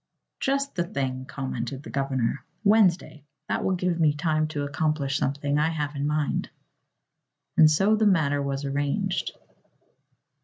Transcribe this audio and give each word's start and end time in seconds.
"Just 0.39 0.73
the 0.73 0.83
thing," 0.83 1.25
commented 1.25 1.83
the 1.83 1.91
governor. 1.91 2.43
"Wednesday. 2.63 3.23
That 3.47 3.63
will 3.63 3.75
give 3.75 3.99
me 3.99 4.13
time 4.13 4.47
to 4.47 4.63
accomplish 4.63 5.19
something 5.19 5.59
I 5.59 5.69
have 5.69 5.95
in 5.95 6.07
mind." 6.07 6.49
And 7.55 7.69
so 7.69 7.95
the 7.95 8.07
matter 8.07 8.41
was 8.41 8.65
arranged. 8.65 9.33